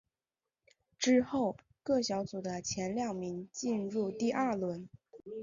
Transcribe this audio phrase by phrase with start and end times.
[0.97, 4.89] 之后各小组的前两名进入第二轮。